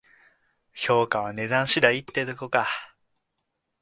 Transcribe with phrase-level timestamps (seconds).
[0.75, 2.67] 評価は値段次第ってことか